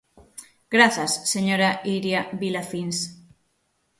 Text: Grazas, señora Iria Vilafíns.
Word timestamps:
Grazas, 0.75 1.11
señora 1.33 1.69
Iria 1.97 2.21
Vilafíns. 2.41 2.97